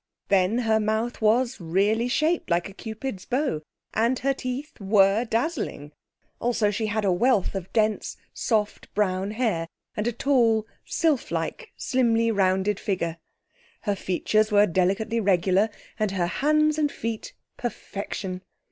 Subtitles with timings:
[0.29, 3.61] Then, her mouth was really shaped like a Cupid's bow,
[3.93, 5.91] and her teeth were dazzling;
[6.39, 12.31] also she had a wealth of dense, soft, brown hair and a tall, sylphlike, slimly
[12.31, 13.19] rounded figure.
[13.81, 15.69] Her features were delicately regular,
[15.99, 18.41] and her hands and feet perfection.